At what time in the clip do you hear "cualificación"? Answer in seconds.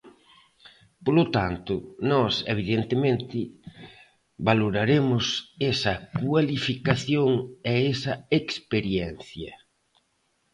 6.23-7.29